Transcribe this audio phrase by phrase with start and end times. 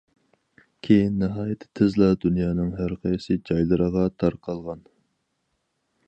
[0.85, 4.81] كېيىن، ناھايىتى تېزلا دۇنيانىڭ ھەرقايسى جايلىرىغا تارقالغان.